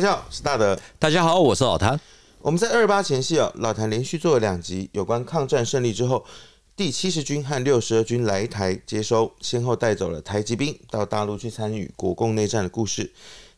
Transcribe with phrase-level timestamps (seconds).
[0.00, 0.80] 大家好，我是大德。
[0.98, 2.00] 大家好，我是老谭。
[2.38, 6.24] 我们在二八前夕啊，老谭连续做了两集有关抗战胜利之后，
[6.74, 13.12] 第七十军和六十二军来台接收，先后带走了台籍兵到大陆去参与国共内战的故事。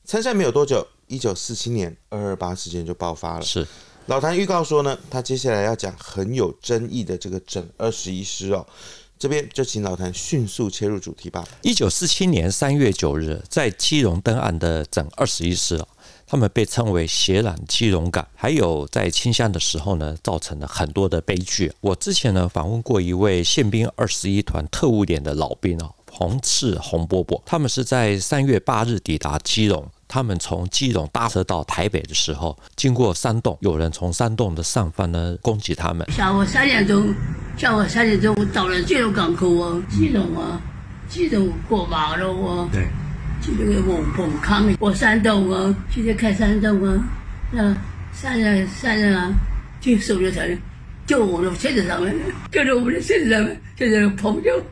[0.04, 3.42] 参战没有多久，一九四七年二二八事件就爆发了。
[3.44, 3.64] 是
[4.06, 8.66] 老谭预告说呢，他接下来要讲很有争议的这个整二十一师哦。
[9.16, 11.46] 这边就请老谭迅速切入主题吧。
[11.62, 15.80] 一九四七年三月九日，在基隆登岸的整二十一师，
[16.32, 18.26] 他们被称为血染基隆港。
[18.34, 21.70] 还有在清乡的时候呢，造成了很多的悲剧。
[21.82, 29.86] 我之前呢访问过一位宪兵二十一团特务连的老兵哦，洪赤洪伯伯，他们是在三月八日抵达基隆。
[30.08, 36.10] 他们从基隆搭车到台北的时候，经过山洞，有人从山洞的上方呢攻击他们。
[36.10, 37.14] 下午三点钟，
[37.58, 40.58] 下午三点钟，我到了基隆港口啊，基隆啊，
[41.10, 42.86] 基隆过马路啊，对，
[43.42, 47.04] 去那个猛猛康过山洞啊，去那看山洞啊，
[47.50, 47.76] 那
[48.14, 49.32] 山上山上啊，
[49.80, 50.56] 就手榴弹，
[51.06, 52.14] 就我的车子上面，
[52.50, 54.62] 就是我们的车子上面，就在那砰就，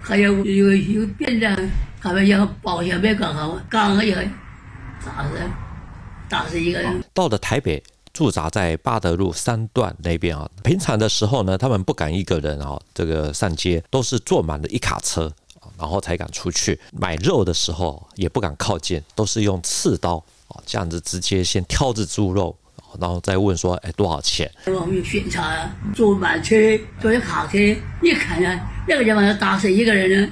[0.00, 1.68] 还有有有变的。
[2.02, 4.22] 他们要保险没搞好，刚一个
[5.04, 5.30] 打死，
[6.30, 7.04] 打死一个人。
[7.12, 7.82] 到了台北，
[8.14, 10.48] 驻扎在八德路三段那边啊。
[10.64, 15.30] 平常的时候呢，他们不敢一个人啊，这个上街，都是坐满了一卡车，
[15.80, 22.54] 然后才敢出去买肉的时候也不敢靠近，都是用刺刀啊，这样子直接先挑着猪肉，
[23.00, 24.50] 然后再问说，哎，多少钱？
[24.66, 26.54] 我们巡查，坐满车，
[27.00, 27.56] 坐一卡车，
[28.02, 30.28] 一看啊，那个地方要打死一个人呢。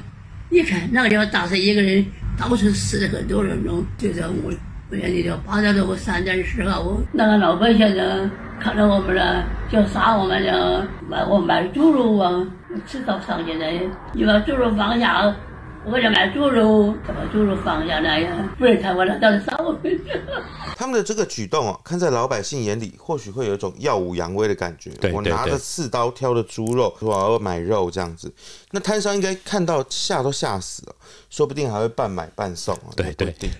[0.50, 2.04] 一看那个地方打死一个人，
[2.38, 3.84] 到处死了很多人喽。
[3.98, 4.52] 就在我，
[4.90, 12.46] 我讲你这八德路三点十号，我那个老百姓呢，看到我们了，就杀我们了，买我买猪肉啊，
[12.86, 13.78] 吃到上街来，
[14.14, 15.30] 你把猪肉放下，
[15.84, 20.00] 我想买猪肉，把猪肉放下来呀，不然他我了，到底杀我们。
[20.78, 24.88] 他们的这个举动哦，看在老百姓眼里，或许会有一种耀武扬威的感觉。
[24.92, 28.32] 对对对，我拿着刺刀挑的猪肉，说我要买肉这样子。
[28.70, 30.94] 那摊商应该看到吓都吓死了，
[31.28, 32.88] 说不定还会半买半送啊。
[32.96, 33.50] 对对对。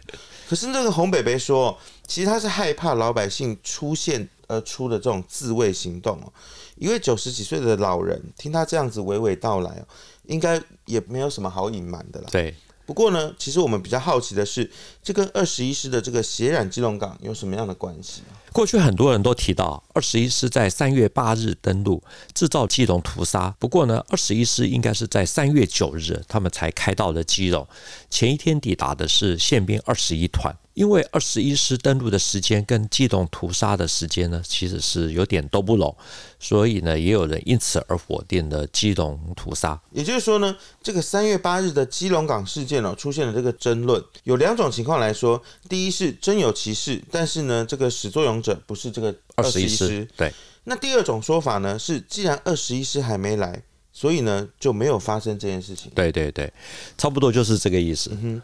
[0.48, 1.76] 可是那个洪北北说，
[2.06, 6.32] 其实他是害怕老百姓出现而出的这种自卫行动哦。
[6.76, 9.84] 一位九十几岁的老人听他这样子娓娓道来哦，
[10.24, 12.28] 应该也没有什么好隐瞒的了。
[12.30, 12.54] 对。
[12.86, 14.70] 不过呢，其实我们比较好奇的是，
[15.02, 18.22] 这跟二十一师的这个血染基隆港有什么样的关系？
[18.52, 22.02] 过去很多人都提到，二十一师在三月八日登陆，
[22.34, 23.54] 制造基隆屠杀。
[23.58, 27.66] 不过呢，二十一师应该是在三月九日，他们才开到了基隆。
[28.10, 30.54] 前一天抵达的是宪兵二十一团。
[30.78, 35.92] 因为二十一师登陆的时间跟基隆屠杀的时间呢，其实是有点都不拢，
[36.38, 39.80] 所以呢，也有人因此而否定了基隆屠杀。
[39.90, 50.06] 也就是说呢，这个三月八日的基隆港事件哦，出现了这个争论，有两种情况来说：第一是真有其事，但是呢，这个始作俑者不是这个二十一师。
[50.16, 50.32] 对。
[50.62, 53.60] 那第二种说法呢，是既然二十一师还没来，
[53.92, 55.90] 所以呢就没有发生这件事情。
[55.92, 56.52] 对对对，
[56.96, 58.10] 差不多就是这个意思。
[58.12, 58.42] 嗯哼。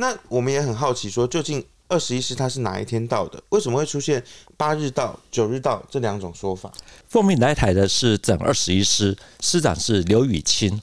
[0.00, 3.38] 那我们也很好奇，说究竟二十一师他是哪一天到的？
[3.50, 4.24] 为什么会出现
[4.56, 6.72] 八日到、九日到这两种说法？
[7.06, 10.80] 奉命来台的是整二十一师，师长是刘雨清。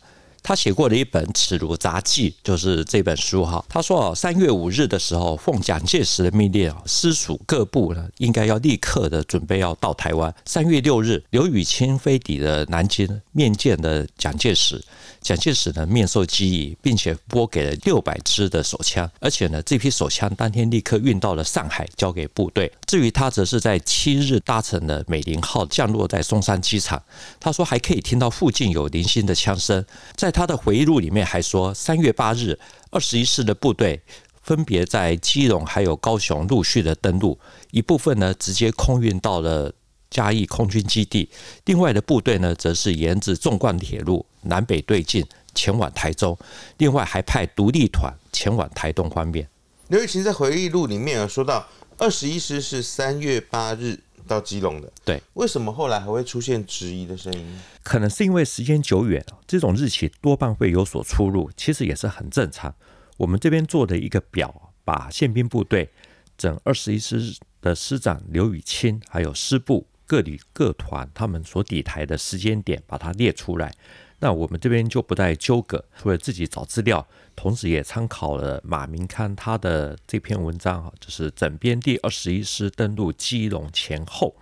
[0.48, 3.62] 他写过的一本《耻辱杂记》，就是这本书哈。
[3.68, 10.34] 他说哦，三月五日的时候，奉蒋介石的命令啊，私属各部呢，应该要立刻的准备要到台湾。
[10.46, 14.82] 三月六日，刘雨清飞抵了南京，面见了蒋介石。
[15.20, 22.72] 蒋介石呢，面授机宜，并且拨给了六百支的手枪，而且呢，这批手枪当天立刻运到了上海，交给部队。
[22.88, 27.04] 至于他，则是在七日搭乘了美龄号降落在松山机场。
[27.38, 29.86] 他说还可以听到附近有零星的枪声。
[30.16, 32.58] 在他的回忆录里面还说，三月八日，
[32.90, 34.02] 二十一师的部队
[34.42, 37.38] 分别在基隆还有高雄陆续的登陆，
[37.72, 39.74] 一部分呢直接空运到了
[40.10, 41.30] 嘉义空军基地，
[41.66, 46.38] 另外的部队呢，则是沿着纵贯铁路南北对进前往台中，
[46.78, 49.50] 另外还派独立团前往台东方面。
[49.90, 51.66] 刘玉琴在回忆录里面有说到，
[51.98, 57.60] 二十一师是三月八日到基隆的，对，为什么后来还会出现质疑的声音？
[57.82, 62.76] 可能是因为时间久远，这种日期多半会有所出入，其实也是很正常。
[63.18, 65.90] 我们这边做的一个表，把宪兵部队
[66.38, 73.74] 整二十一师的师长刘雨清，还有师部各旅各团他们所抵台的时间点，把它列出来。
[74.20, 84.36] 那我们这边就不再纠葛，除了自己找资料，同时也参考了马明康他的这篇文章啊，就是整编第二十一师登陆基隆前后。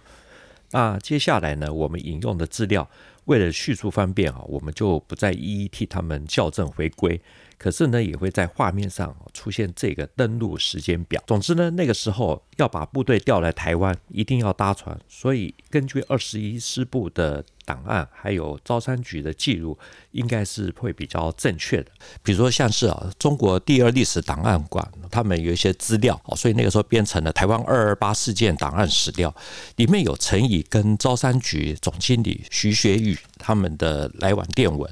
[0.72, 2.90] 那接下来呢，我们引用的资料，
[3.26, 7.22] 为了叙述方便啊，我们就不再一一替他们校正回归。
[7.58, 11.24] 可是呢，也会在画面上出现这个登陆时间表。
[11.26, 15.00] 总之呢，那个时候要把部队调来台湾，一定要搭船。
[15.08, 19.78] 所以根据二十一师部的档案，还有招商局的记录，
[20.16, 21.92] 应该是会比较正确的。
[22.24, 29.34] 比如说像是啊，中国第二历史档案馆，他们有一些资料，所以那个时候编成了台湾二二八事件档案史料，
[29.76, 34.90] 里面有陈仪跟招商局总经理徐学宇他们的来往电文。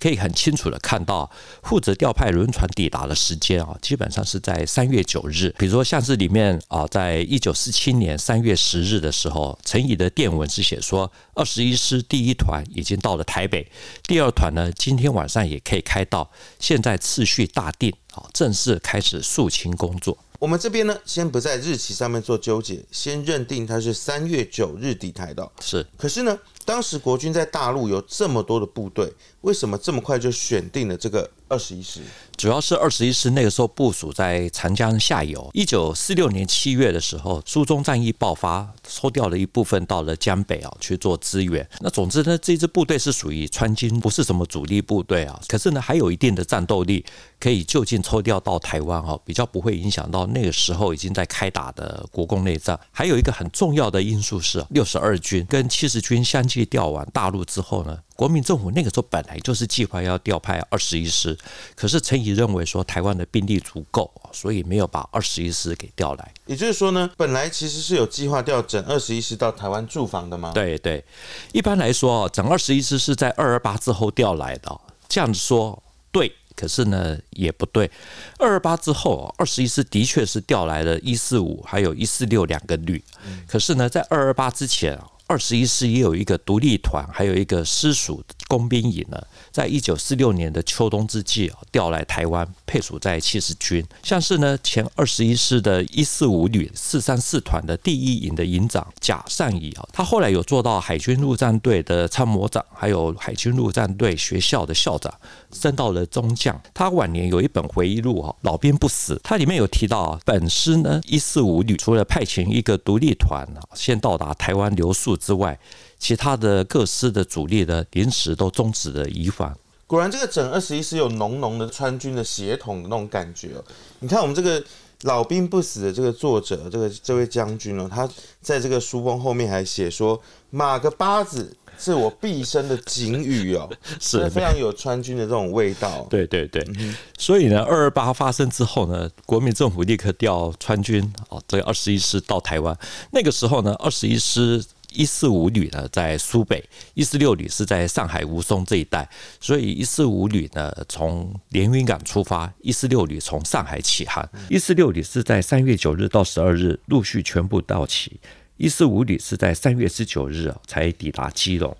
[0.00, 1.30] 可以很清楚的看到，
[1.62, 5.54] 负责调派轮船抵达的时间啊，基本上是在三月九日。
[5.56, 13.66] 比如说，像是里面啊，在一九四七年三月十日的时候，陈仪的电文是写说，二十一师第一团已经到了台北，
[14.02, 20.16] 第二团呢，今天晚上也可以开到，现在次序大定，好，正式开始肃清工作。
[20.40, 25.50] 我们这边呢，先不在日期上面做纠结，先认定它是三月九日底台的。
[25.60, 29.12] 是，可是呢，当时国军在大陆有这么多的部队，
[29.42, 32.00] 为什么这么快就选定了这个二十一师？
[32.36, 35.48] 主要是二十一师那个时候部署在长江下游。
[35.52, 41.66] 一九四六年七月的时候，苏中战役爆发，抽调了一部分到了江北啊去做支援。
[41.80, 45.40] 那总之呢，这支部队是属于川军，不是什么主力部队啊。
[45.46, 47.04] 可是呢，还有一定的战斗力，
[47.38, 52.78] 可以就近抽调到台湾啊，比较不会影响到那个时候已经在开打的国共内战。
[52.90, 57.98] 还有一个很重要的因素是，六十二军跟七十军相继调往大陆之后呢。
[58.16, 61.36] 国民政府那个时候本来就是计划要调派二十一师，
[61.74, 66.32] 可是陈仪认为说台湾的兵力足够，所以没有把二十一师给调来。
[66.46, 70.52] 也就是说呢，本来其实是有计划调整二十一师到台湾驻防的吗？
[70.54, 71.04] 对对，
[71.52, 74.80] 一般来说，整二十一师是在二二八之后调来的。
[75.08, 77.90] 这样子说对，可是呢也不对。
[78.38, 83.02] 二二八之后，二十一师的确是调来了一四五还有一四六两个旅，
[83.48, 85.10] 可是呢，在二二八之前啊。
[85.26, 88.22] 二十一师也有一个独立团，还有一个师属
[88.56, 89.20] 工兵营呢，
[89.50, 93.84] 在一九四六年的秋冬之际啊，调来台湾配属在七十军。
[94.04, 105.12] 像是呢，前二十一师的一四五旅四三四团的第一营的营长贾善仪啊，他后来有做到海军陆战队的参谋长，还有海军陆战队学校的校长，
[105.52, 106.60] 升到了中将。
[106.72, 115.14] 他晚年有一本回忆录啊，《老兵不死》，他里面有提到啊，本师呢一四五旅除了派遣一个独立团啊，先到达台湾留宿。
[115.24, 115.58] 之外，
[115.98, 119.56] 其他的各师的主力呢临时都终止了移防。
[119.86, 123.62] 果然，这个整二十一师有浓浓的川军的血统的那种感觉哦。
[124.00, 124.60] 你看，我们这个
[125.02, 128.08] 老兵不死的这个作者，这个这位将军哦，他
[128.40, 133.70] 在这个书封后面还写说：“马个八子是我毕生的警语哦。”
[134.00, 136.06] 是非常有川军的这种味道。
[136.08, 142.76] 对对对，嗯、所以呢，二二八发生之后呢，国民政府立刻调川军哦，这个二十一师到台湾。
[143.12, 144.64] 那个时候呢，二十一师。
[144.94, 146.58] 一四五旅呢，在苏北；
[146.94, 149.08] 一四六旅是在上海吴淞这一带，
[149.40, 154.26] 所以一四五旅呢，从连云港出发，一四六旅从上海起航。
[154.48, 158.20] 一四六旅是在三月九日到十二日陆续全部到齐，
[158.56, 161.76] 一四五旅是在三月十九日才抵达基隆。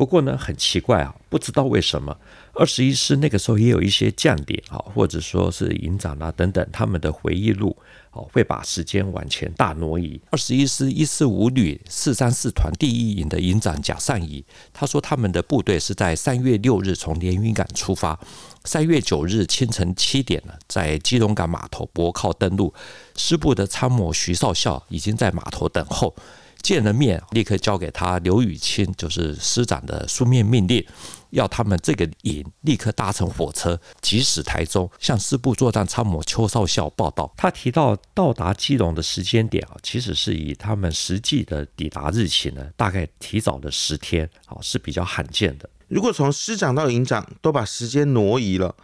[0.00, 2.16] 不过呢，很奇怪啊，不知道为什么
[2.54, 7.76] 二十一师那个时候也有一些将领啊，或者说是营长啊等等，他们的回忆录。
[8.12, 10.18] 哦，会把时间往前大挪移。
[10.30, 14.42] 二十一师一四五旅四三四团第一营的营长贾善仪，
[14.72, 18.18] 他说他们的部队是在三月六日从连云港出发，
[18.64, 22.72] 三月九日清晨七点呢，在基隆港码头泊靠登陆。
[23.16, 26.16] 师部的参谋徐少校已经在码头等候。
[26.62, 30.84] 见了面，立刻交给他刘雨清，就是师长的书面命令，
[31.30, 37.32] 要他们这个营立刻搭乘火车，急驶台中，向师部作战参谋邱少校报道。
[37.36, 45.68] 他提到到达基隆的时间点啊，其实是以他们实际的抵达日期呢，大概提早了十天，啊，是比较罕见的。
[45.88, 48.74] 如果从师长到营长都把时间挪移了，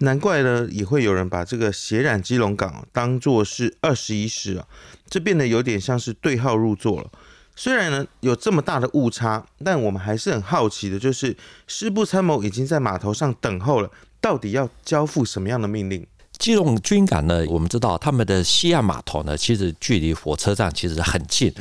[0.00, 4.66] 难怪呢，也会有人把这个血染基隆港当做是二十一师啊。
[5.08, 7.10] 这变得有点像是对号入座了。
[7.56, 13.90] 虽然呢有这么大的误差，但我们还是很好奇的，就是师部参谋已经在码头上等候了，
[14.20, 16.06] 到底要交付什么样的命令？
[16.38, 21.52] 基隆军港呢，我们知道他们的西岸码头呢，其实距离火车站其实很近。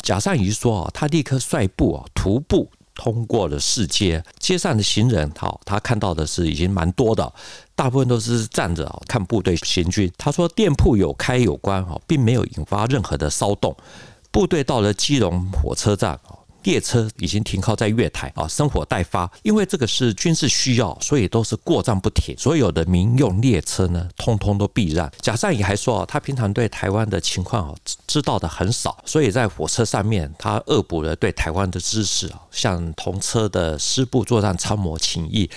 [0.00, 7.32] 贾善仪说啊，他立刻率部啊徒步通过了市街，街上的行人好，他看到的是已经蛮多的。
[7.74, 10.10] 大部分都是站着看部队行军。
[10.16, 13.76] 他说店铺有开有关哈，并没有引发任何的骚动。
[14.30, 16.18] 部队到了基隆火车站
[16.64, 19.30] 列车已经停靠在月台啊，生火待发。
[19.42, 22.36] 因为这个是军事需要，所以都是过站不停。
[22.36, 25.08] 所有的民用列车呢，通通都避让。
[25.20, 27.74] 贾善仪还说啊，他平常对台湾的情况啊
[28.06, 35.48] 知道的很少，所以在火车上面他恶补了对台湾的知识啊，向同车的师部作战参谋请益。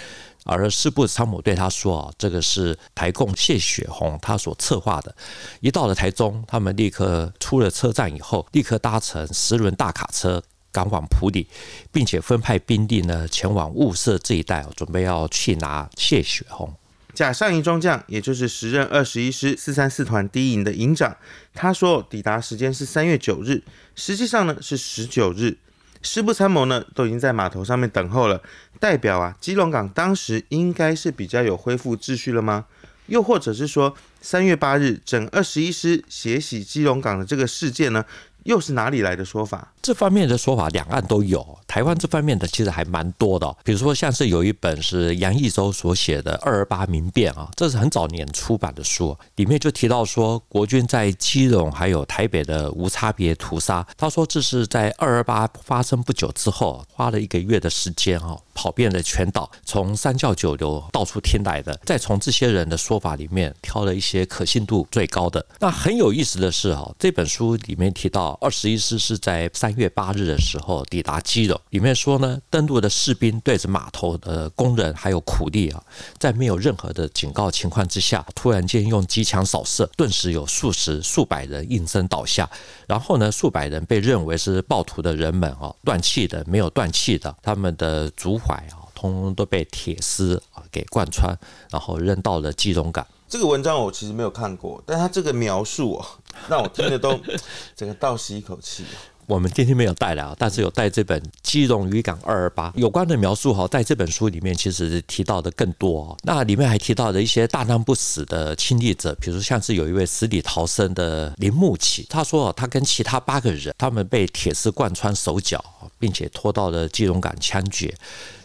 [0.49, 5.13] 而师部参谋对他说：“啊，这个是台共谢雪红他所策划的。
[5.59, 10.41] 一到了台中，他们立刻出了车站以后，立刻搭乘十轮大卡车
[10.77, 11.47] 赶往埔里，
[11.91, 16.71] 并且分派兵力呢前往雾社这一带，准备要去拿谢雪红。”
[17.15, 21.17] 贾善仪中将，也就是时任二十一师四三四团第一营的营长，
[21.55, 23.63] 他说抵达时间是三月九日，
[23.95, 25.57] 实际上呢是十九日。
[26.03, 28.39] 师部参谋呢都已经在码头上面等候了，
[28.79, 32.65] 代表啊，基隆港当时应该是比较有恢复秩序了吗？
[33.07, 38.05] 又或者是说，三月八日整二十一师血洗基隆港的这个事件呢，
[38.47, 39.73] 又是哪里来的说法？
[39.81, 41.45] 这方面的说法，两岸都有。
[41.67, 53.85] 台湾这方面的其实还蛮多的，比如说像是有一本是杨义洲所写的《二二八民变》啊，这是很早年出版的书，里面就提到说，国军在基隆还有台北的无差别屠杀。
[53.97, 65.45] 他说这是在二二八发生不久之后，花了一个月的时间啊，跑遍了全岛，从三教九流到处听来的，再从这些人的说法里面挑了一些可信度最高的。
[65.59, 71.59] 那很有意思的是啊，这本书里面提到，二十一师是在三月八日的时候抵达基隆。
[71.69, 75.83] 里面说呢，登陆的士兵对着码头的工人还有苦力啊，
[76.17, 82.49] 在没有任何的警告情况之下，突然间用机枪扫射，顿时有数十数百人应声倒下。
[82.87, 91.37] 然后呢，数百人被认为是暴徒的人们啊，断气的、没有断气的，他们的足踝啊，通通都被铁丝啊给贯穿，
[91.71, 93.05] 然后扔到了基隆港。
[93.29, 96.07] 这个文章我其实没有看过，但他这个描述啊，
[96.49, 97.19] 让我听得都
[97.75, 98.83] 整个倒吸一口气。
[99.25, 106.15] 我们今天没有带来啊，但是有带这本《基隆渔港二二八》有关的描述哈，在这本书里面其实提到的更多。
[106.23, 115.61] 那里面还提到了一些大难不死的亲历者，比如像是有一位死里逃生的林木起，他说他跟其他八个人，他们被铁丝贯穿手脚，
[115.99, 117.93] 并且拖到了基隆港枪决。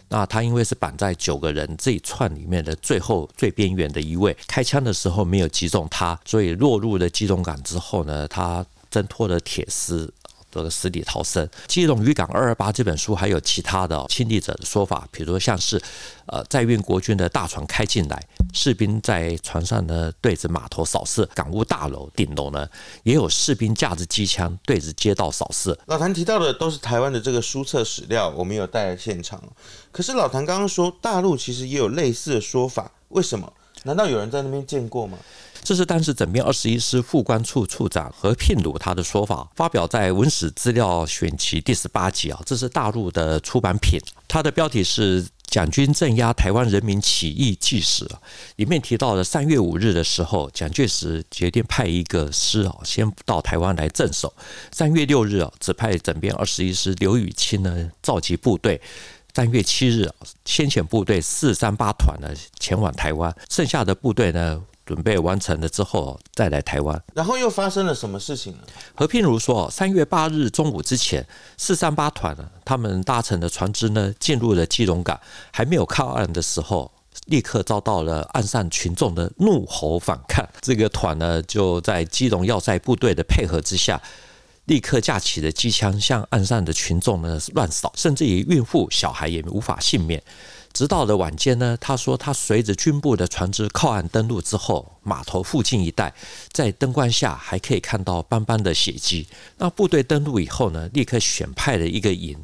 [0.09, 10.13] 那他因为是绑在九个人这一串里面的最后最边缘的一位，开枪的时候没有击中他，所以落入了机动杆之后呢，他挣脱了铁丝。
[10.53, 15.81] 这个死里逃生，《基隆渔港二二八》这本书还有其他的亲历者的说法，比如说像是，
[16.27, 22.67] 呃，在运国军的大船开进来，士兵在船上呢对着码头扫射，港务大楼顶楼呢
[23.03, 25.77] 也有士兵架着机枪对着街道扫射。
[25.87, 29.41] 老谭提到的都是台湾的这个书册史料，我们有带来现场。
[29.91, 33.51] 可是老谭刚刚说大陆其实也有类似的说法，为什么？
[33.83, 35.17] 难道有人在那边见过吗？
[35.63, 43.97] 这是当时整编二十一师副官处处长何聘儒他的说法，发表在《文史资料选集》第十八集啊，这是大陆的出版品。
[44.27, 48.03] 它的标题是《蒋军镇压台湾人民起义纪实》，
[48.57, 54.33] 里面提到了三月五日的时候，蒋介石决定派一个师啊，先到台湾来镇守。
[54.71, 58.81] 三月六日啊，指派整编二十一师刘雨清呢召集部队。
[59.33, 60.13] 三月七日啊，
[60.45, 64.61] 先遣部队四三八团呢前往台湾，剩下的部队呢。
[64.85, 68.59] 准备完成了之后再来台湾，然后又发生了什么事情呢？
[68.93, 71.25] 何聘如说，三月八日中午之前，
[71.55, 75.17] 四三八团呢，他们搭乘的船只呢，进入了基隆港，
[75.53, 76.91] 还没有靠岸的时候，
[77.27, 80.45] 立刻遭到了岸上群众的怒吼反抗。
[80.59, 84.01] 这个团呢，就在基隆要塞部队的配合之下，
[84.65, 90.23] 立刻架起了机枪，向岸上的群众呢乱扫，甚至于孕妇、小孩也无法幸免。
[90.71, 96.11] 直到了晚间呢，他说他随着军部的船只靠岸登陆之后，码头附近一带
[96.51, 99.27] 在灯光下还可以看到斑斑的血迹。
[99.57, 102.35] 那部队登陆以后呢，立刻选派了一个营，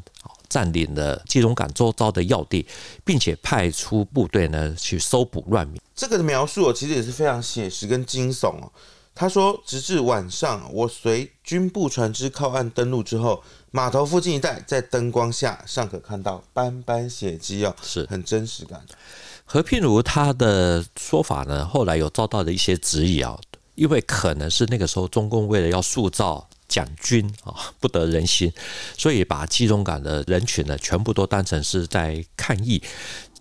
[0.48, 2.68] 占领了基隆港周遭的要地，
[3.04, 5.82] 并且派出部队呢去搜捕乱民。
[5.96, 8.72] 这个的描述其实也是非常写实跟惊悚哦。
[9.20, 18.82] 他说，直至晚上，我随军部船只靠岸登陆之后，码头附近一带在灯光下尚可看到斑斑血迹哦，是很真实感。
[19.44, 23.38] 何聘如他的说法呢，后来有遭到了一些质疑啊，
[23.76, 28.50] 因为可能是那个时候中共为了要塑造蒋军啊不得人心，
[28.98, 32.82] 所以把基隆港的人群呢全部都当成是在抗议。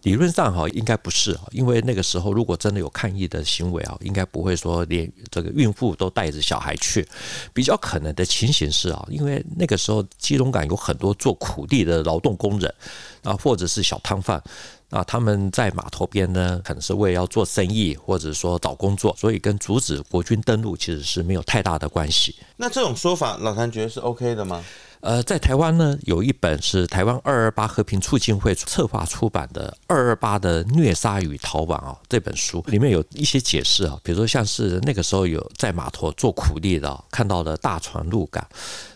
[0.09, 7.07] 理论上哈应该不是啊，因为那个时候如果真的有抗议的行为啊，应该不会说连这个孕妇都带着小孩去。
[7.53, 12.75] 比较可能的情形是啊，因为那个时候基隆港有很多做苦力的劳动工人
[13.23, 14.43] 啊，或者是小摊贩
[14.89, 22.35] 啊，他们在码头边呢，可能是为了要做生意，或者说找工作，所以跟阻止国军登陆其实是没有太大的关系。
[22.57, 24.65] 那这种说法，老谭觉得是 OK 的吗？
[25.01, 38.47] 呃，在台湾呢，有一本是台湾二二八和平促进会策划出版的《二二八的虐杀与逃亡》啊，这本书里面有一些解释啊，比如说像是那个时候有在码头做苦力的，看到了大船入港。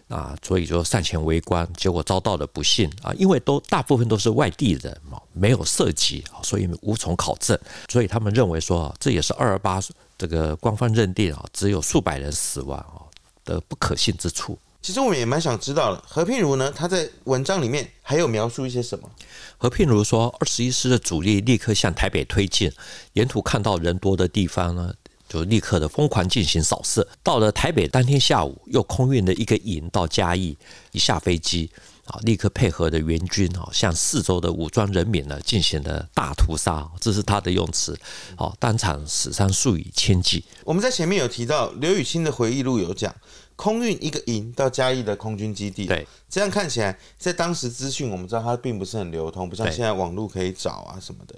[0.09, 3.14] 啊，所以就上前围观，结果遭到了不幸啊！
[3.14, 7.59] 因为都大部分都是外地人嘛，没有涉及，所以无从考证。
[7.88, 9.80] 所以他们认为说，这也是二二八
[10.18, 13.09] 这个官方认定啊，只有数百人死亡啊
[13.47, 14.59] 的不可信之处。
[14.82, 16.72] 其实我们也蛮想知道的，何聘如呢？
[16.74, 19.08] 他在文章里面还有描述一些什么？
[19.56, 22.70] 何聘如说，二十一师的主力立刻向台北推进，
[23.12, 24.92] 沿途看到人多的地方呢。
[25.28, 30.54] 就立刻的疯狂进行扫射，到了台北当天下午，又空运了一个营到嘉义，
[30.90, 31.70] 一下飞机
[32.04, 37.98] 啊，立刻配合的援军啊，向四周的武装人民呢进行了大屠杀，这是他的用词，
[38.36, 40.44] 哦，当场死伤数以千计。
[40.64, 43.14] 我们在前面有提到刘雨欣的回忆录有讲。
[43.62, 51.37] 空运一个营到嘉义的空军基地，对，这样看起来，在当时资讯我们知道它并不是很流通，不像现在网络可以找啊什么的，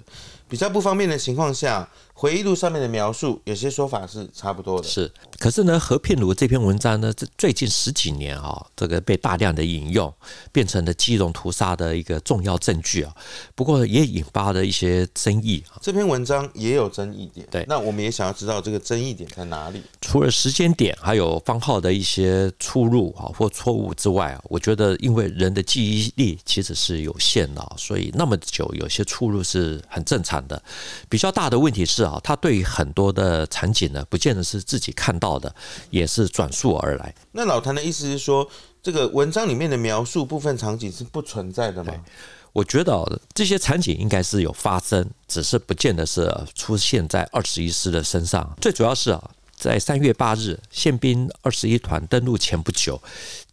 [0.49, 4.87] 比较不方便的情况下，回忆录上面的描述有些说法是差不多的。
[4.87, 10.11] 是，可是呢，何聘如这篇文章呢，这最近十几年啊，这个被大量的引用，
[10.51, 13.13] 变成了基隆屠杀的一个重要证据啊。
[13.53, 15.77] 不过也引发了一些争议啊。
[15.79, 19.83] 这篇文章也有争议点，对，那我们也想要知道这个争议点在哪里。
[20.01, 22.15] 除了时间点，还有方号的一些。
[22.15, 30.63] 些出入啊或错误之外啊，我觉得因为人的记忆力其实是有限的，所以那么久有些出入是很正常的。
[31.09, 35.53] 比较大的问题是啊，他对于很多的场景呢，不见得是自己看到的，
[35.89, 37.13] 也是转述而来。
[37.31, 38.47] 那老谭的意思是说，
[38.83, 41.93] 这个文章里面的描述部分场景是不存在的吗？
[42.53, 48.55] 我觉得这些场景应该是有发生，只是不见得是出现在二十一师的身上。
[48.61, 49.31] 最主要是啊。
[49.57, 53.01] 在三月八日，宪兵二十一团登陆前不久，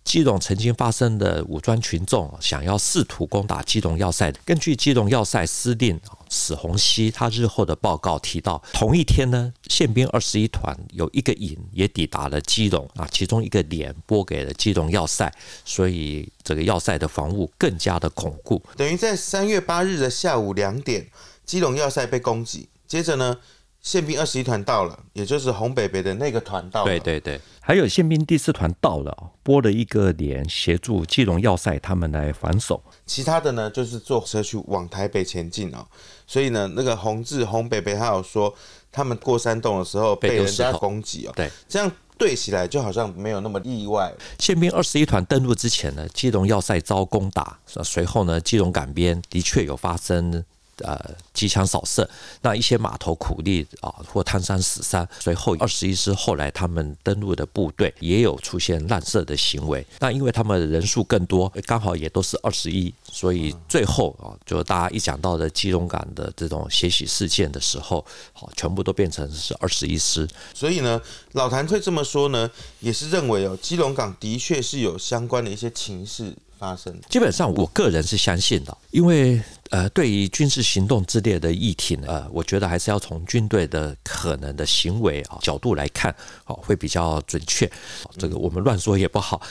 [0.05, 4.33] 基隆曾经发生的武装群众想要试图攻打基隆要塞。
[4.45, 15.33] 根据基隆要塞司令史洪熙他日后的报告提到，同一天呢，宪兵二十一团有一个营也抵达了基隆啊，其中一个连拨给了基隆要塞，
[15.65, 18.63] 所以这个要塞的防务更加的巩固。
[18.77, 21.09] 等于在三月八日的下午两点，
[21.47, 23.39] 基隆要塞被攻击，接着呢，
[23.83, 26.87] 宪兵二十一团到了，也就是红北北的那个团到了。
[26.87, 32.81] 对对对，还有宪兵第四团到了，拨了一个连协助基隆要塞他们来防守。
[33.05, 35.85] 其他的呢，就是坐车去往台北前进哦。
[36.29, 38.55] 所以呢，那个红志红北北他有说，
[38.93, 41.33] 他们过山洞的时候被人家攻击哦。
[41.35, 44.13] 对，这样对起来就好像没有那么意外。
[44.39, 50.45] 宪兵二十一团登陆之前呢，基隆要塞遭攻打，随后呢，基隆港边的确有发生。
[50.83, 52.09] 呃，机枪扫射，
[52.43, 55.07] 那一些码头苦力啊，或摊山死伤。
[55.21, 59.85] 随后二十一师后来他们登陆的部队也有出现滥射的行为。
[60.01, 70.29] 那因为他们人数更多，刚好也都是二十一，所以最后啊，就大家一讲到的基隆港的这种血洗事件的时候，好，全部都变成是二十一师。
[70.53, 71.01] 所以呢，
[71.33, 76.35] 老谭会这么说呢，也是认为哦，基隆港的确是有相关的一些情势。
[76.63, 86.15] 发生，基本上我个人是相信的，因为呃，对于军事行动之列的议题呢，呃，我觉得还是要从军队的可能的行为啊角度来看，
[86.47, 87.69] 哦，会比较准确。
[88.17, 89.43] 这个我们乱说也不好。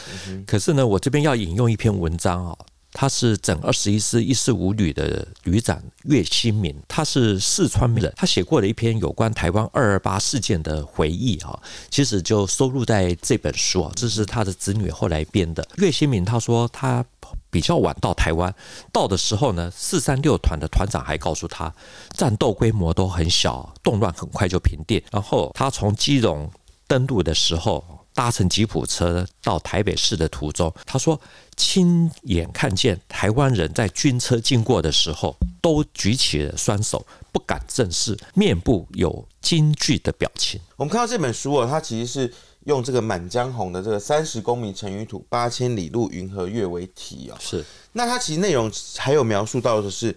[0.48, 2.58] 可是呢，我这边要引用一篇文章啊。
[2.94, 11.58] 他是整二十一师一四五旅的旅长岳新民，他是四川人，他写过了一篇有关台湾二二八事件的回忆啊，
[11.90, 15.66] 其实就收录在这本书啊，这是他的子女后来编的。
[15.78, 17.04] 岳新民他说他
[17.50, 18.54] 比较晚到台湾，
[18.92, 21.74] 到的时候呢，四三六团的团长还告诉他，
[22.10, 25.02] 战斗规模都很小，动乱很快就平定。
[25.12, 26.52] 然后他从基隆
[26.88, 28.01] 登陆的时候。
[28.14, 31.20] 搭乘吉普车到台北市的途中，他说
[31.56, 40.60] 亲眼看见台湾人在军车经过的时候，都举起了双手，不敢正视，面部有惊惧的表情。
[40.76, 42.34] 我们看到这本书啊，它其实是
[42.66, 47.38] 用这个《满江红》的这个“三十功名尘与土，八千里路云和月”为题啊。
[47.40, 50.16] 是，那它其实内容还有描述到的是。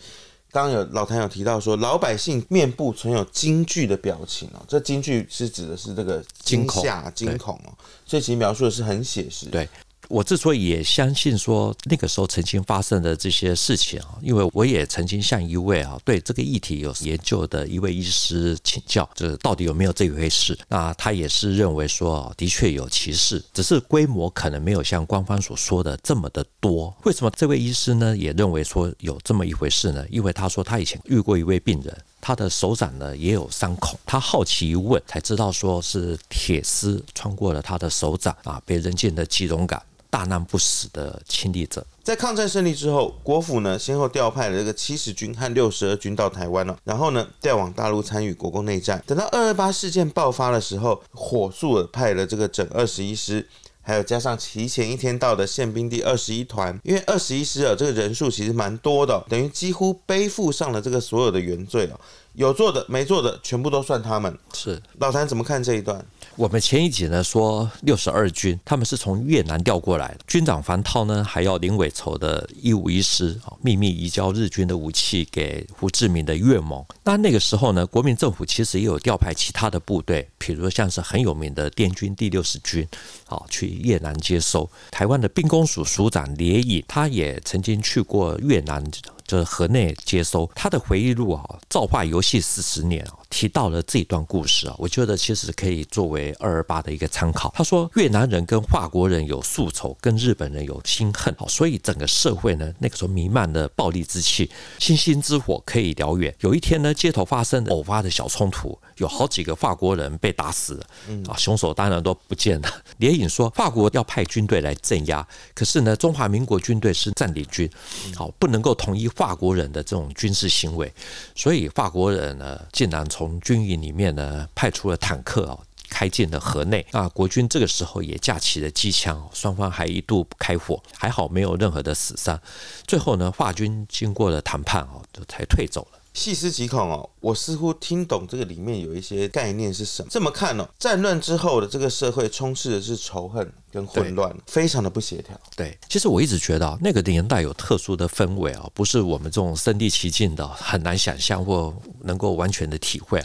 [0.54, 7.74] 刚刚有老谭有提到说，老百姓面部存有惊惧的表情哦，这惊惧是指的是这个惊吓、惊恐哦，
[8.06, 9.46] 所以其实描述的是很写实。
[9.46, 9.68] 对。
[10.08, 20.58] 我之所以也相信说那个时候曾经发生的这些事情啊，因为我也曾经向一位啊对这个议题有研究的一位医师请教，这到底有没有这一回事？
[20.68, 26.94] 那他也是认为说，的确有其事，只是规模可能没有像官方所说的这么的多。
[27.04, 30.04] 为什么这位医师呢也认为说有这么一回事呢？
[30.10, 39.82] 因为他说他以前遇过一位病人，他的手掌呢也有伤口，他好奇一问才知道说是铁丝穿过了他的手掌啊，被扔进了鸡笼杆。
[40.14, 41.84] 大难不死的亲历者。
[42.04, 49.02] 在抗战胜利之后，国府呢先后调派了这个七十军和六十二军到台湾了，然后呢调往大陆参与国共内战。
[49.08, 53.44] 等到二二八事件爆发的时候，火速的派了这个整二十一师。
[53.86, 62.00] 还有加上提前一天到的宪兵第二十一团，因为二十一师啊，这个人数其实蛮多的，等于几乎背负上了这个所有的原罪啊。
[62.34, 64.36] 有做的没做的，全部都算他们。
[64.52, 66.04] 是老谭怎么看这一段？
[66.36, 76.84] 我们前一集呢说六十二军他们是从越南调过来的，军长樊涛呢还要林伟筹的一五一师秘密移交日军的武器给胡志明的越盟。
[77.04, 82.84] 那那个时候呢，国民政府其实也有调派其他的部队，比如说像是很有名的滇军第六十军，
[83.26, 84.68] 好去越南接收。
[84.90, 88.84] 台湾的兵工署署长列隐，他也曾经去过越南。
[89.26, 90.50] 就是河内接收。
[90.54, 97.52] 他的回忆录啊，《造化游戏四十年》啊，提到了这段故事啊，我觉得其实可以作为二二八的一个参考。
[97.56, 106.32] 他说，越南人跟法国人有宿仇，跟日本人有心恨，所以整个社会呢，那个时候弥漫的暴力之气，星星之火可以燎原。
[106.40, 110.86] 有一天呢，街头发生偶发的小冲突，有好几个法国人被打死了，
[111.26, 112.68] 啊，凶手当然都不见了。
[112.98, 117.68] 连影说，法国要派军队来镇压，可是呢，中华民国军队是占领军，
[118.14, 119.08] 好，不能够统一。
[119.08, 120.92] 法国人的这种军事行为，
[121.34, 125.58] 所以法国人呢，竟然从从军营里面呢派出了坦克啊，
[125.88, 126.86] 开进了河内。
[126.92, 132.38] 那，国军这个时候也架起了机枪，双方还一度开火，还好没有任何的死伤。
[132.86, 135.98] 最后呢，华军经过了谈判哦，就才退走了。
[136.14, 140.08] 细思极恐哦，我似乎听懂这个里面有一些概念是什么。
[140.10, 145.38] 这么看哦，战乱之后的这个社会充斥的是仇恨跟混乱，非常的不协调。
[145.56, 153.20] 对，其实我一直觉得那个年代有特殊的氛围啊，不是我们这种身历其境的很难想象或能够完全的体会。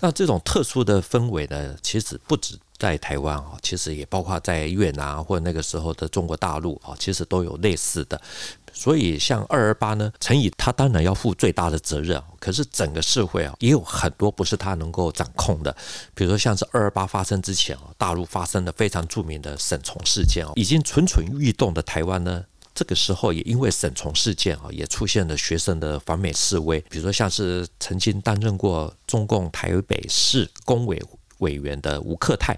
[0.00, 8.20] 那这种特殊的氛围呢，其实不止在台湾啊，其实也包括在越南或者那个时候的中国大陆啊，其实都有类似的。
[8.76, 12.22] 所以，像二二八呢，陈以他当然要负最大的责任。
[12.38, 15.74] 可是整个社会啊，也有很多不是他能够掌控的。
[16.14, 26.78] 比如说，像是二二八发生之前啊，大陆发生了非常著名的沈崇事件哦，已经蠢蠢欲动的台湾呢，这个时候也因为沈崇事件啊，也出现了学生的反美示威。
[26.90, 31.02] 比如说，像是曾经担任过中共台北市工委
[31.38, 32.56] 委员的吴克泰。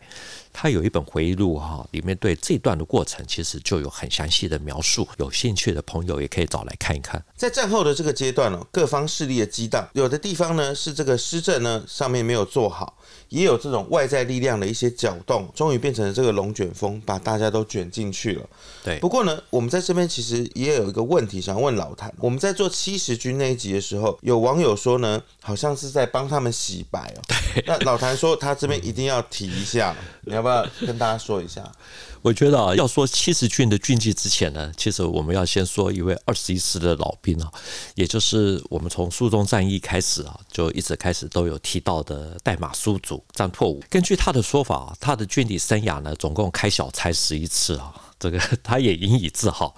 [0.50, 5.06] 他有一本回忆录哈，里面对这段的过程其实就有很详细的描述。
[5.18, 7.22] 有兴趣的朋友也可以找来看一看。
[7.36, 18.48] 在战后的这个阶段哦，各方势力的激荡，有的地方呢是这个施政呢上面没有做好，也有这种外在力量的一些搅动，终于变成了这个龙卷风，把大家都卷进去了。
[18.82, 18.98] 对。
[18.98, 22.12] 不过呢，我们在这边其实也有一个问题想问老谭。
[22.18, 27.22] 我们在做七十军那一集的时候，有网友说呢，好像是在帮他们洗白哦。
[27.60, 27.64] 对。
[27.66, 30.66] 那老谭说他这边一定要提一下，你要不要？
[30.86, 31.62] 跟大家说一下，
[32.22, 37.50] 我觉得啊，要说七十军的军纪之前呢，其实我们要先说一位二十一师的老兵啊，
[37.94, 43.82] 也就是我们从苏中战役开始啊，就一直开始都有提到的代码书组张拓武。
[43.88, 47.94] 根据他的说法，他的军旅生涯呢，总共开小差十一次啊。
[48.18, 49.74] 这个他也引以自豪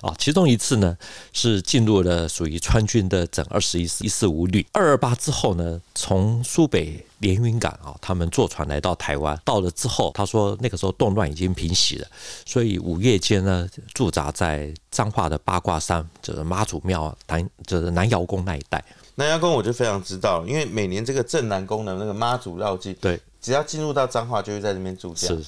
[0.00, 0.96] 啊，其中一次呢
[1.32, 4.66] 是进入了属于川军的整二十一师一四五旅。
[4.72, 9.38] 二二八之后呢，从苏北连云港啊，他们坐船来到台湾。
[9.44, 12.06] 到了之后，他说那个时候动乱已经平息了，
[12.44, 18.84] 所以午夜间呢驻扎在彰化的八卦山，就是妈祖庙南，就是南瑶宫那一带。
[19.16, 23.20] 南瑶宫我就非常知道，因为每年这个镇南宫的那个妈祖绕境，对。
[23.44, 25.26] 只要进入到彰化，就会在这边住下。
[25.28, 25.44] 是，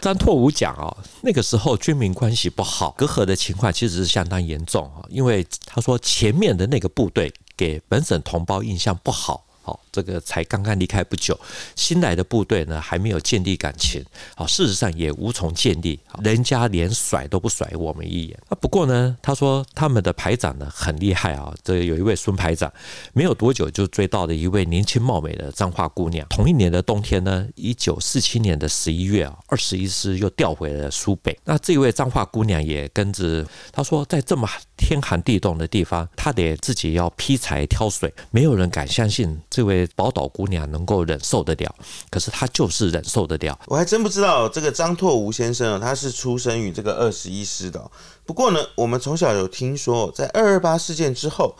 [0.00, 5.02] 张拓武讲哦，那个时候军民关系不好，隔阂的情况其实是相当严重啊。
[5.08, 9.44] 因为他说前面的那个部队给本省同胞印象不好。
[9.64, 11.38] 好，这个才刚刚离开不久，
[11.74, 14.04] 新来的部队呢还没有建立感情，
[14.36, 18.38] 好，事实上也无从建立，人家连甩都不甩我们一眼。
[18.50, 22.70] 啊，不过呢，他说他们的排长呢很厉害啊，这有一位孙排长，
[23.14, 26.26] 没有多久就追到了一位年轻貌美的彰化姑娘。
[26.28, 31.34] 同一年的冬天呢，一九四七年的十一月啊，二十一师又调回了苏北。
[31.44, 34.46] 那这位彰化姑娘也跟着，他说在这么
[34.76, 39.40] 天寒地冻的地方，她得自己要劈柴挑水，没有人敢相信。
[39.54, 41.72] 这位宝岛姑娘能够忍受得了，
[42.10, 43.56] 可是她就是忍受得了。
[43.66, 47.88] 我还真不知道这个张拓吴先生啊他是出生于这个二十一师的。
[48.26, 51.54] 不过呢，我们从小有听说，在二二八事件之后，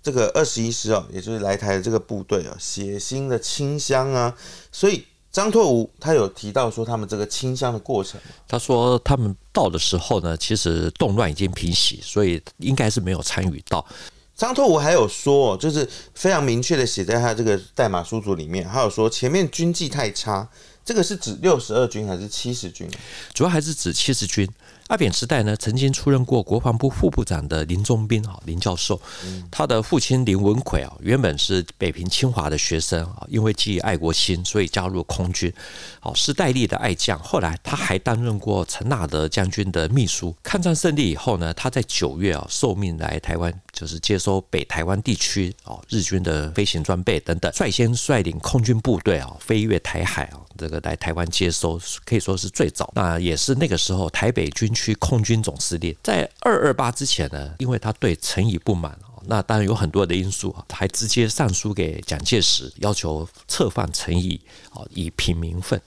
[0.00, 4.32] 这个二十一师哦，也就是来台的这个部队啊，血腥的清乡啊。
[4.70, 8.20] 所以张拓吴他有提到说，他们这个清乡的过程。
[8.46, 13.84] 他说他们到的时候呢，其实动乱已经平息，所以应该是没有参与到。
[14.42, 20.48] 张拓武还有说，就是非常明确的写在他这个代码书组里面，还有说前面军纪太差，
[20.84, 22.90] 这个是指六十二军还是七十军？
[23.32, 24.44] 主要还是指七十军。
[24.92, 29.00] 阿扁时代呢，曾经出任过国防部副部长的林宗斌啊，林教授，
[29.50, 35.50] 他的父亲林文魁啊，原本是北平清华的学生啊，因为基于爱国心，所以加入空军，
[35.98, 37.18] 好是戴笠的爱将。
[37.20, 40.36] 后来他还担任过陈纳德将军的秘书。
[40.42, 52.92] 抗战胜利以后呢，他在九月啊受命来台湾，就是接收北台湾地区啊日军的飞行装备等等，率先率领空军部队啊飞越台海啊，这个来台湾接收，可以说是最早。
[52.94, 55.94] 那也是那个时候台北军区空军总司令。
[56.02, 64.40] 在二二八之前呢，因为他对陈仪不满啊，那当然有很多的因素啊，还直接上书给蒋介石，要求撤放陈仪
[64.70, 65.80] 啊，以平民愤。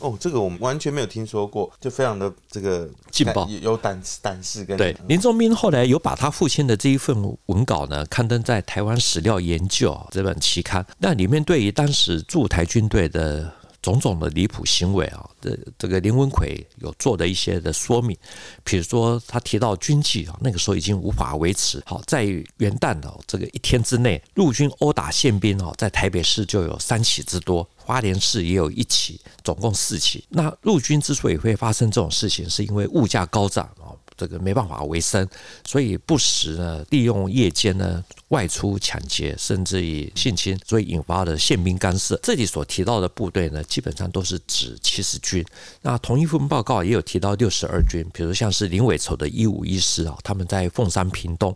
[0.00, 4.96] 哦，这个我们完全没有听说过，就非常的这个劲爆，有胆胆识跟对。
[5.06, 7.14] 林仲斌后来有把他父亲的这一份
[7.46, 13.59] 文稿呢刊登在《台湾史料研究》这本期刊，那里面对于当时驻台军队的。
[13.82, 18.16] 种种的离谱行为啊，这这个林文魁有做的一些的说明，
[18.62, 21.82] 比如说他提到军纪啊，那个时候已经无法维持。
[21.86, 30.24] 好，在元旦的这个一天之内，陆军殴打宪兵啊，在台北市就有三起之多，花莲市也有一起，总共四起。
[30.28, 33.96] 那陆军之所以会发生这种事情，是因为物价高涨啊。
[34.20, 35.26] 这个没办法维生，
[35.64, 42.20] 所以不时呢利用夜间呢外出抢劫，甚至于性侵，所以引发了宪兵干涉。
[42.22, 45.42] 这里所提到的部队呢，基本上都是指七十军。
[45.80, 51.54] 那同一份报告也有提到六十二军，比如像是林伟筹的一五一师啊，他们在凤山屏东，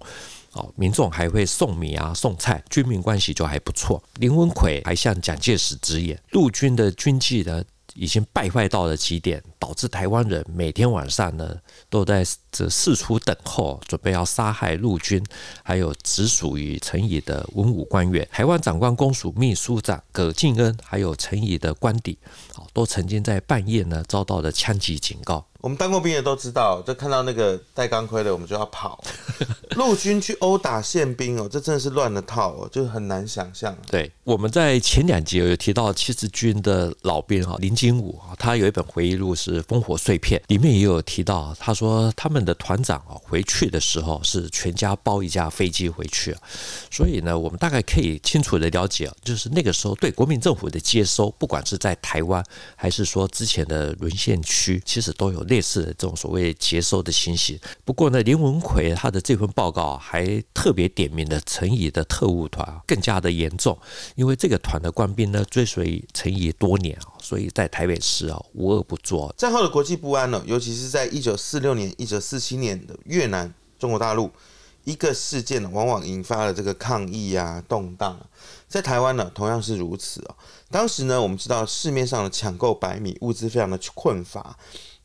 [0.53, 4.03] 哦，民众还会送米啊送菜，军民关系就还不错。
[4.14, 7.62] 林文魁还向蒋介石直言，陆军的军纪呢
[7.94, 9.42] 已经败坏到了极点。
[9.59, 11.57] 导致台湾人每天晚上呢
[11.88, 15.24] 都在这四处等候，准备要杀害陆军，
[15.62, 22.18] 还有直属于陈仪的文武官员，台湾长官公署秘书长葛敬恩，还有陈仪的官邸，
[22.74, 25.46] 都曾经在半夜呢遭到了枪击警告。
[25.64, 29.03] 我们当过兵的都知道，就看到那个戴钢盔的，我们就要跑。
[29.77, 33.74] 陆军去殴打宪兵哦，这真的是乱了套哦，就很难想象。
[33.90, 39.55] 对，我们在前两集有提到七十军的老兵哈林金武啊，他有一本回忆录是。
[39.62, 46.37] 烽火碎片里面也有提到，他说他们的团长啊回去的时候是全家包一架飞机回去，
[46.90, 52.44] 所以呢，我们大概可以清楚的了解，就是那个时候对国民政府的接收，不管是在台湾
[52.77, 57.56] 还是说之前的沦陷区，其实都有类似的这种所谓接收的情形。
[57.84, 63.78] 不过呢，林文魁他的这份报告还特别点名了陈仪的特务团更加的严重，
[64.16, 69.32] 因为这个团的官兵呢追随陈仪多年啊，所以在台北市啊无恶不作。
[69.38, 74.28] 战后的国际不安呢，尤其是在一九四六年、一九四七年的越南、中国大陆，
[74.82, 78.18] 一个事件呢，往往引发了这个抗议啊、动荡。
[78.66, 80.34] 在台湾呢，同样是如此哦。
[80.68, 84.56] 当时呢，我们知道市面上的抢购白米物资非常的困乏，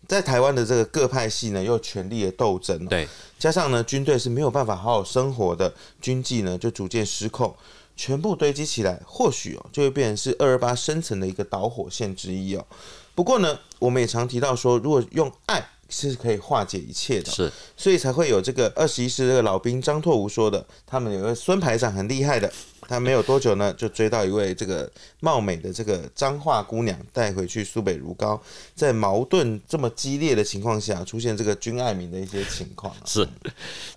[0.10, 7.56] 在台湾的这个各派系呢，又权力的斗争，对，加上呢，军队是没有办法好好生活的，军纪呢就逐渐失控，
[7.96, 12.66] 全部堆积起来，或许哦，就会变成是二二八生成的一个导火线之一哦。
[13.14, 22.52] 不过呢，我们也常提到说，如果用爱是可以化解一切的，是，所以才会有这个二十一师这个老兵张拓吾说的，他们有个孙排长很厉害的。
[22.90, 28.40] 他没有多久呢，就追到一位这个貌美的这个彰化姑娘，带回去苏北如皋。
[28.74, 32.92] 在矛盾这么激烈的情况下，出现这个军爱民的一些情况。
[33.06, 33.28] 是，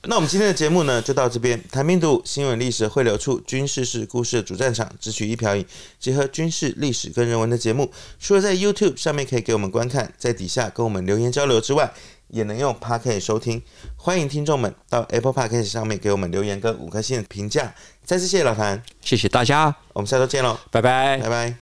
[0.02, 1.59] 那我们今天的节目呢，就到这边。
[1.70, 5.64] 谭兵读新闻历史汇流处，军事是故事的主战场，只取一瓢饮，
[5.98, 11.90] 结合军事历史跟人文的节目，除了在 YouTube 上面可以给我们观看，在底下跟我们留言交流之外。
[12.32, 13.62] 也能用 Podcast 收听，
[13.96, 17.72] 欢迎听众们到 Apple Podcast 上面给我们留言跟五颗星的评价。
[18.02, 21.50] 再次谢谢老谭，谢谢大家，我们下周见喽，拜拜，拜拜。